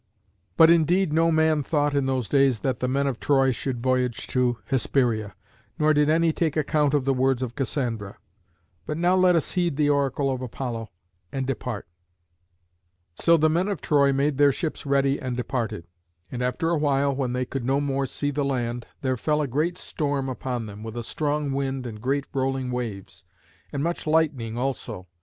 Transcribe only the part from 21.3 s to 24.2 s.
wind and great rolling waves, and much